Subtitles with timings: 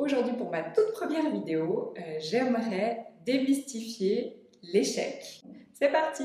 [0.00, 5.42] Aujourd'hui, pour ma toute première vidéo, euh, j'aimerais démystifier l'échec.
[5.74, 6.22] C'est parti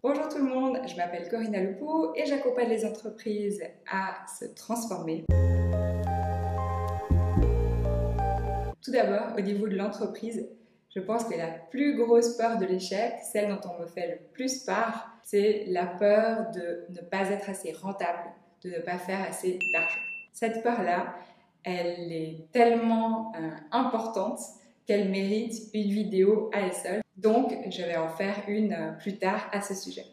[0.00, 3.60] Bonjour tout le monde, je m'appelle Corinna Lepou et j'accompagne les entreprises
[3.90, 5.24] à se transformer.
[8.80, 10.48] Tout d'abord, au niveau de l'entreprise,
[10.94, 14.18] je pense que la plus grosse peur de l'échec, celle dont on me fait le
[14.32, 18.30] plus part, c'est la peur de ne pas être assez rentable,
[18.62, 20.17] de ne pas faire assez d'argent.
[20.32, 21.14] Cette peur-là,
[21.64, 24.40] elle est tellement euh, importante
[24.86, 27.02] qu'elle mérite une vidéo à elle seule.
[27.16, 30.04] Donc, je vais en faire une euh, plus tard à ce sujet.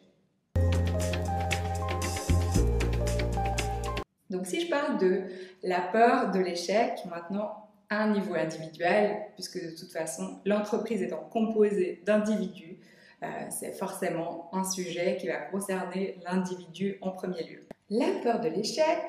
[4.30, 5.24] Donc, si je parle de
[5.64, 11.30] la peur de l'échec, maintenant à un niveau individuel, puisque de toute façon, l'entreprise étant
[11.32, 12.80] composée d'individus,
[13.24, 17.68] euh, c'est forcément un sujet qui va concerner l'individu en premier lieu.
[17.90, 19.04] La peur de l'échec,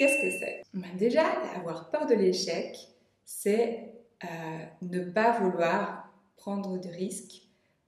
[0.00, 0.62] qu'est-ce que c'est?
[0.72, 2.74] Ben Déjà, avoir peur de l'échec,
[3.26, 3.92] c'est
[4.24, 4.28] euh,
[4.80, 7.42] ne pas vouloir prendre de risques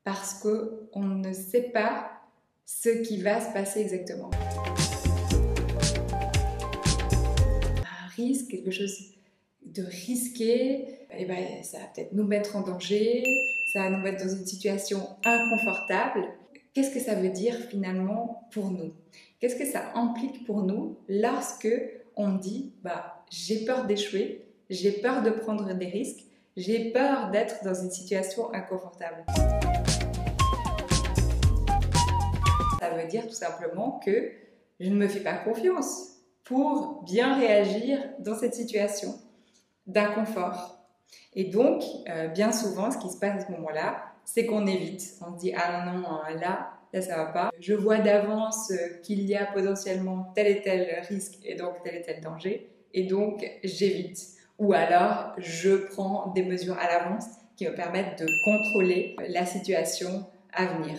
[0.05, 2.11] parce qu'on ne sait pas
[2.67, 4.31] ce qui va se passer exactement.
[7.81, 9.15] Un risque, quelque chose
[9.65, 13.25] de risqué, eh ben, ça va peut-être nous mettre en danger,
[13.73, 16.29] ça va nous mettre dans une situation inconfortable.
[16.75, 18.93] Qu'est-ce que ça veut dire finalement pour nous?
[19.41, 21.69] Qu'est-ce que ça implique pour nous lorsque
[22.17, 26.25] on dit bah, j'ai peur d'échouer, j'ai peur de prendre des risques,
[26.57, 29.25] j'ai peur d'être dans une situation inconfortable
[32.81, 34.33] Ça veut dire tout simplement que
[34.81, 39.15] je ne me fais pas confiance pour bien réagir dans cette situation
[39.87, 40.79] d'inconfort.
[41.35, 45.15] Et donc, euh, bien souvent, ce qui se passe à ce moment-là, c'est qu'on évite.
[45.27, 47.51] On se dit, ah non, non, là, là, ça va pas.
[47.59, 52.03] Je vois d'avance qu'il y a potentiellement tel et tel risque et donc tel et
[52.03, 52.69] tel danger.
[52.95, 54.21] Et donc, j'évite.
[54.59, 57.25] Ou alors, je prends des mesures à l'avance
[57.57, 60.99] qui me permettent de contrôler la situation à venir.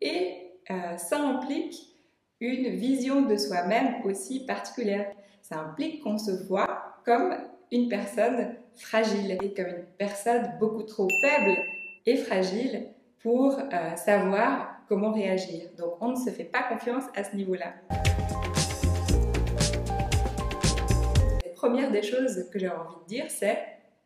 [0.00, 1.76] Et euh, ça implique
[2.40, 5.12] une vision de soi-même aussi particulière.
[5.42, 7.36] Ça implique qu'on se voit comme
[7.70, 11.56] une personne fragile et comme une personne beaucoup trop faible
[12.06, 12.88] et fragile
[13.22, 15.70] pour euh, savoir comment réagir.
[15.78, 17.74] Donc on ne se fait pas confiance à ce niveau-là.
[21.44, 23.58] La première des choses que j'ai envie de dire, c'est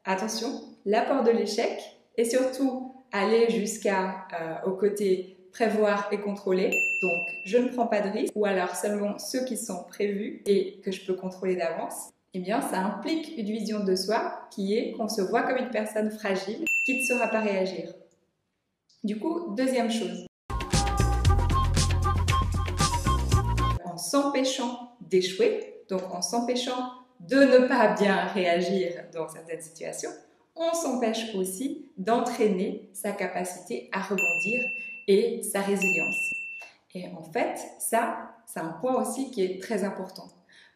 [0.05, 0.49] attention,
[0.85, 1.81] l'apport de l'échec
[2.17, 6.71] et surtout aller jusqu'à euh, au côté prévoir et contrôler.
[7.03, 10.81] Donc, je ne prends pas de risques ou alors seulement ceux qui sont prévus et
[10.85, 12.11] que je peux contrôler d'avance.
[12.35, 15.71] Eh bien, ça implique une vision de soi qui est qu'on se voit comme une
[15.71, 17.93] personne fragile qui ne saura pas réagir.
[19.03, 20.25] Du coup, deuxième chose.
[23.85, 30.13] En s'empêchant d'échouer, donc en s'empêchant de ne pas bien réagir dans certaines situations,
[30.55, 34.63] on s'empêche aussi d'entraîner sa capacité à rebondir
[35.09, 36.35] et sa résilience.
[36.95, 40.29] Et en fait, ça, c'est un point aussi qui est très important.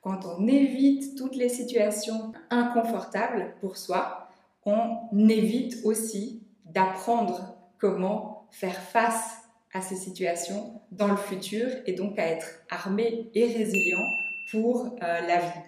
[0.03, 4.20] Quand on évite toutes les situations inconfortables pour soi,
[4.67, 9.39] on évite aussi d'apprendre comment faire face
[9.73, 14.05] à ces situations dans le futur et donc à être armé et résilient
[14.51, 15.61] pour euh, la vie.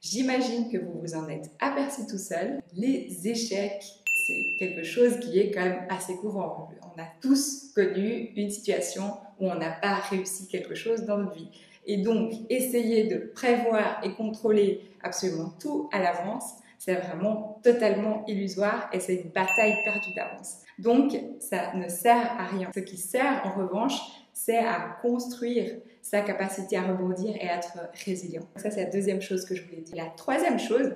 [0.00, 2.62] J'imagine que vous vous en êtes aperçu tout seul.
[2.74, 6.68] Les échecs c'est quelque chose qui est quand même assez courant.
[6.82, 11.34] On a tous connu une situation où on n'a pas réussi quelque chose dans notre
[11.34, 11.48] vie.
[11.88, 18.90] Et donc, essayer de prévoir et contrôler absolument tout à l'avance, c'est vraiment totalement illusoire
[18.92, 20.58] et c'est une bataille perdue d'avance.
[20.78, 22.70] Donc, ça ne sert à rien.
[22.74, 23.98] Ce qui sert, en revanche,
[24.34, 28.46] c'est à construire sa capacité à rebondir et à être résilient.
[28.56, 29.96] Ça, c'est la deuxième chose que je voulais dire.
[29.96, 30.92] La troisième chose,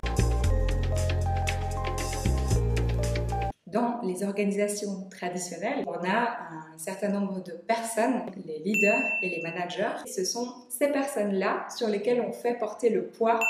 [3.72, 6.36] Dans les organisations traditionnelles, on a
[6.74, 9.96] un certain nombre de personnes, les leaders et les managers.
[10.14, 13.40] Ce sont ces personnes-là sur lesquelles on fait porter le poids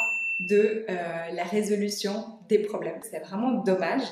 [0.49, 0.94] de euh,
[1.32, 3.00] la résolution des problèmes.
[3.02, 4.05] C'est vraiment dommage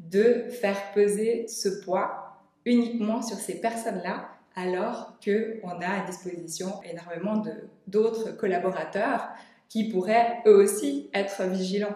[0.00, 2.36] de faire peser ce poids
[2.66, 7.42] uniquement sur ces personnes-là alors qu'on a à disposition énormément
[7.86, 9.28] d'autres collaborateurs
[9.70, 11.94] qui pourraient eux aussi être vigilants.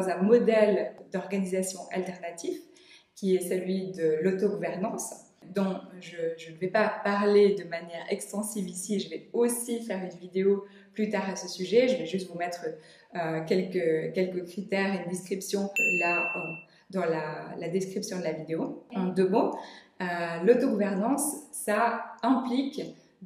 [0.00, 2.58] Dans un modèle d'organisation alternatif
[3.14, 5.14] qui est celui de l'autogouvernance
[5.54, 10.18] dont je, ne vais pas parler de manière extensive ici, je vais aussi faire une
[10.18, 10.64] vidéo
[10.94, 12.66] plus tard à ce sujet, je vais juste vous mettre
[13.16, 15.70] euh, quelques, quelques critères et une description
[16.00, 16.32] là
[16.90, 18.84] dans la, description de la vidéo.
[18.94, 19.56] En deux mots,
[20.00, 20.04] euh,
[20.44, 22.82] l'autogouvernance, ça implique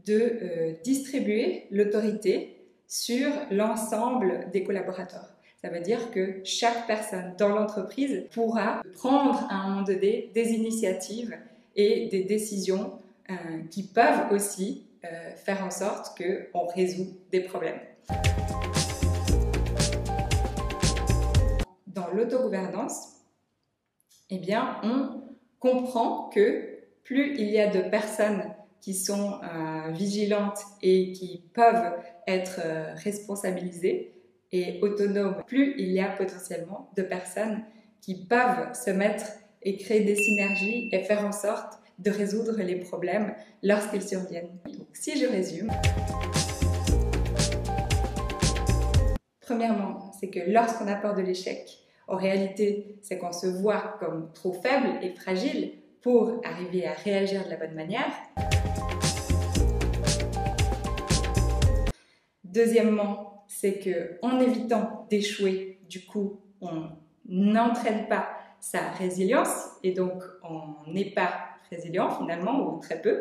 [0.06, 2.56] de euh, distribuer l'autorité
[2.86, 5.34] sur l'ensemble des collaborateurs.
[5.64, 10.50] Ça veut dire que chaque personne dans l'entreprise pourra prendre à un moment donné des
[10.50, 11.34] initiatives
[11.74, 12.98] et des décisions
[13.30, 13.34] euh,
[13.70, 17.80] qui peuvent aussi euh, faire en sorte qu'on résout des problèmes.
[21.86, 23.14] Dans l'autogouvernance,
[24.28, 25.22] eh bien, on
[25.60, 28.52] comprend que plus il y a de personnes
[28.82, 31.94] qui sont euh, vigilantes et qui peuvent
[32.26, 32.60] être
[33.02, 34.13] responsabilisées,
[34.52, 37.64] et autonome, plus il y a potentiellement de personnes
[38.00, 39.24] qui peuvent se mettre
[39.62, 44.58] et créer des synergies et faire en sorte de résoudre les problèmes lorsqu'ils surviennent.
[44.66, 45.70] Donc, si je résume,
[49.40, 54.30] premièrement, c'est que lorsqu'on a peur de l'échec, en réalité, c'est qu'on se voit comme
[54.34, 58.12] trop faible et fragile pour arriver à réagir de la bonne manière.
[62.44, 66.88] Deuxièmement, c'est que en évitant d'échouer, du coup, on
[67.26, 68.28] n'entraîne pas
[68.60, 71.32] sa résilience et donc on n'est pas
[71.70, 73.20] résilient finalement ou très peu.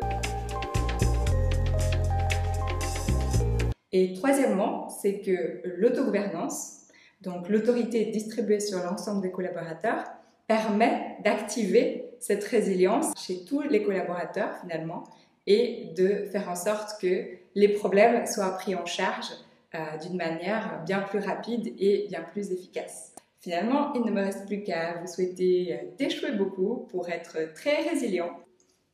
[3.92, 6.88] Et troisièmement, c'est que l'autogouvernance,
[7.20, 10.04] donc l'autorité distribuée sur l'ensemble des collaborateurs,
[10.46, 15.04] permet d'activer cette résilience chez tous les collaborateurs finalement
[15.46, 19.30] et de faire en sorte que les problèmes soient pris en charge
[19.74, 23.14] euh, d'une manière bien plus rapide et bien plus efficace.
[23.40, 28.30] Finalement, il ne me reste plus qu'à vous souhaiter d'échouer beaucoup pour être très résilient.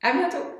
[0.03, 0.60] À bientôt!